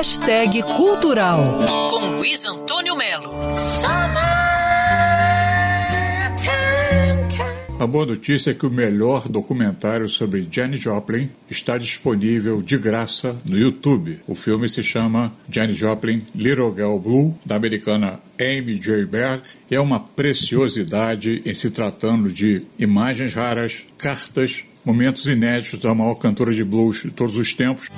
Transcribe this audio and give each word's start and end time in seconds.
Hashtag 0.00 0.62
Cultural 0.62 1.58
com 1.90 2.16
Luiz 2.16 2.46
Antônio 2.46 2.96
Melo. 2.96 3.34
A 7.78 7.86
boa 7.86 8.06
notícia 8.06 8.52
é 8.52 8.54
que 8.54 8.64
o 8.64 8.70
melhor 8.70 9.28
documentário 9.28 10.08
sobre 10.08 10.48
Janis 10.50 10.80
Joplin 10.80 11.28
está 11.50 11.76
disponível 11.76 12.62
de 12.62 12.78
graça 12.78 13.38
no 13.46 13.58
YouTube. 13.58 14.18
O 14.26 14.34
filme 14.34 14.70
se 14.70 14.82
chama 14.82 15.34
Janis 15.50 15.76
Joplin 15.76 16.22
Little 16.34 16.74
Girl 16.74 16.96
Blue, 16.96 17.38
da 17.44 17.56
americana 17.56 18.20
Amy 18.40 18.78
J. 18.78 19.04
Berg, 19.04 19.42
e 19.70 19.74
é 19.74 19.80
uma 19.82 20.00
preciosidade 20.00 21.42
em 21.44 21.52
se 21.52 21.70
tratando 21.70 22.32
de 22.32 22.62
imagens 22.78 23.34
raras, 23.34 23.84
cartas, 23.98 24.64
momentos 24.90 25.26
inéditos 25.26 25.78
da 25.78 25.94
maior 25.94 26.16
cantora 26.16 26.52
de 26.52 26.64
blues 26.64 27.02
de 27.04 27.12
todos 27.12 27.36
os 27.36 27.54
tempos. 27.54 27.88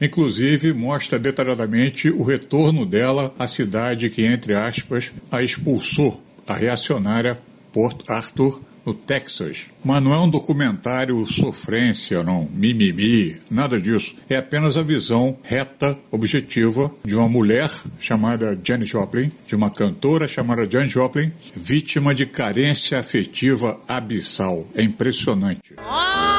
Inclusive, 0.00 0.72
mostra 0.72 1.18
detalhadamente 1.18 2.10
o 2.10 2.24
retorno 2.24 2.84
dela 2.84 3.32
à 3.38 3.46
cidade 3.46 4.10
que, 4.10 4.26
entre 4.26 4.54
aspas, 4.54 5.12
a 5.30 5.40
expulsou, 5.40 6.20
a 6.46 6.54
reacionária 6.54 7.38
Port 7.72 8.10
Arthur, 8.10 8.60
no 8.86 8.94
Texas. 8.94 9.66
Mas 9.84 10.02
não 10.02 10.14
é 10.14 10.18
um 10.18 10.30
documentário 10.30 11.26
sofrência, 11.26 12.22
não, 12.22 12.48
mimimi, 12.54 13.36
nada 13.50 13.80
disso. 13.80 14.14
É 14.28 14.36
apenas 14.36 14.76
a 14.76 14.82
visão 14.82 15.36
reta, 15.42 15.98
objetiva, 16.10 16.90
de 17.04 17.16
uma 17.16 17.28
mulher 17.28 17.70
chamada 17.98 18.58
Janis 18.62 18.88
Joplin, 18.88 19.32
de 19.44 19.56
uma 19.56 19.70
cantora 19.70 20.28
chamada 20.28 20.68
Janis 20.70 20.92
Joplin, 20.92 21.32
vítima 21.54 22.14
de 22.14 22.24
carência 22.26 23.00
afetiva 23.00 23.80
abissal. 23.88 24.66
É 24.74 24.82
impressionante. 24.82 25.74
Ah! 25.76 26.35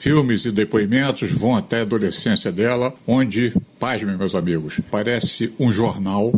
Filmes 0.00 0.46
e 0.46 0.50
depoimentos 0.50 1.30
vão 1.30 1.54
até 1.54 1.80
a 1.80 1.82
adolescência 1.82 2.50
dela, 2.50 2.94
onde, 3.06 3.52
pasmem 3.78 4.16
meus 4.16 4.34
amigos, 4.34 4.80
parece 4.90 5.52
um 5.60 5.70
jornal 5.70 6.32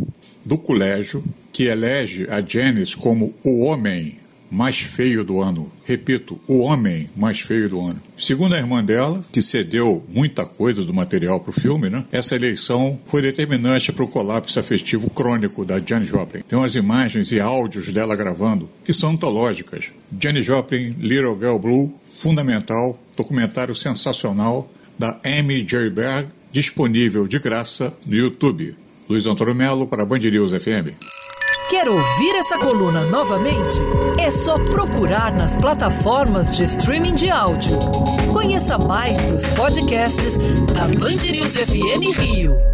do 0.45 0.57
colégio 0.57 1.23
que 1.49 1.63
elege 1.63 2.27
a 2.29 2.41
Janice 2.41 2.97
como 2.97 3.33
o 3.41 3.63
homem 3.63 4.17
mais 4.51 4.81
feio 4.81 5.23
do 5.23 5.41
ano. 5.41 5.71
Repito, 5.85 6.39
o 6.45 6.59
homem 6.59 7.09
mais 7.15 7.39
feio 7.39 7.69
do 7.69 7.79
ano. 7.79 8.01
Segundo 8.17 8.53
a 8.53 8.57
irmã 8.57 8.83
dela, 8.83 9.23
que 9.31 9.41
cedeu 9.41 10.05
muita 10.09 10.45
coisa 10.45 10.83
do 10.83 10.93
material 10.93 11.39
para 11.39 11.49
o 11.49 11.59
filme, 11.59 11.89
né? 11.89 12.05
essa 12.11 12.35
eleição 12.35 12.99
foi 13.07 13.21
determinante 13.21 13.91
para 13.91 14.03
o 14.03 14.07
colapso 14.07 14.59
afetivo 14.59 15.09
crônico 15.09 15.65
da 15.65 15.79
Janis 15.79 16.09
Joplin. 16.09 16.43
Tem 16.47 16.59
umas 16.59 16.75
imagens 16.75 17.31
e 17.31 17.39
áudios 17.39 17.91
dela 17.93 18.15
gravando 18.15 18.69
que 18.83 18.93
são 18.93 19.11
antológicas. 19.11 19.85
Janis 20.19 20.45
Joplin, 20.45 20.95
Little 20.99 21.35
Girl 21.35 21.57
Blue, 21.57 21.93
fundamental, 22.23 22.97
documentário 23.17 23.75
sensacional 23.75 24.69
da 24.97 25.19
Amy. 25.25 25.61
Berg, 25.91 26.29
disponível 26.53 27.27
de 27.27 27.37
graça 27.37 27.93
no 28.07 28.15
YouTube. 28.15 28.77
Luiz 29.09 29.25
Antônio 29.25 29.53
Melo 29.53 29.85
para 29.85 30.05
Band 30.05 30.19
News 30.19 30.53
FM. 30.53 30.95
Quer 31.69 31.89
ouvir 31.89 32.35
essa 32.35 32.57
coluna 32.57 33.03
novamente? 33.09 33.77
É 34.17 34.31
só 34.31 34.55
procurar 34.55 35.35
nas 35.35 35.55
plataformas 35.57 36.55
de 36.55 36.63
streaming 36.63 37.15
de 37.15 37.29
áudio. 37.29 37.77
Conheça 38.31 38.77
mais 38.77 39.21
dos 39.23 39.45
podcasts 39.49 40.37
da 40.73 40.87
Band 40.87 41.29
News 41.29 41.55
FM 41.57 42.17
Rio. 42.17 42.72